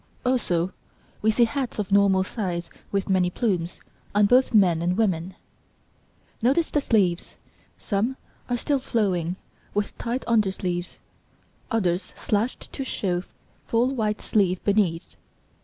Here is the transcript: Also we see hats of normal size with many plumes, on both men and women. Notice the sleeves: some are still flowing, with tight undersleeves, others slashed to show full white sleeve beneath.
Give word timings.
Also 0.25 0.73
we 1.21 1.29
see 1.29 1.43
hats 1.45 1.77
of 1.77 1.91
normal 1.91 2.23
size 2.23 2.71
with 2.91 3.07
many 3.07 3.29
plumes, 3.29 3.81
on 4.15 4.25
both 4.25 4.51
men 4.51 4.81
and 4.81 4.97
women. 4.97 5.35
Notice 6.41 6.71
the 6.71 6.81
sleeves: 6.81 7.35
some 7.77 8.17
are 8.49 8.57
still 8.57 8.79
flowing, 8.79 9.35
with 9.75 9.95
tight 9.99 10.23
undersleeves, 10.25 10.97
others 11.69 12.13
slashed 12.15 12.73
to 12.73 12.83
show 12.83 13.23
full 13.67 13.93
white 13.93 14.21
sleeve 14.21 14.59
beneath. 14.63 15.17